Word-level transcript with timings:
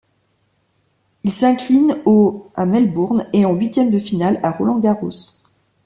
Il 1.23 1.31
s'incline 1.31 1.99
au 2.05 2.49
à 2.55 2.65
Melbourne 2.65 3.27
et 3.33 3.45
en 3.45 3.53
huitième 3.53 3.91
de 3.91 3.99
finale 3.99 4.39
à 4.41 4.49
Roland-Garros. 4.49 5.43